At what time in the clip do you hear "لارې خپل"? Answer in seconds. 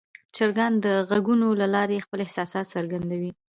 1.75-2.19